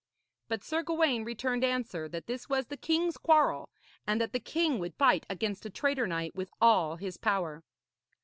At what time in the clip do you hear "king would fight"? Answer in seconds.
4.39-5.27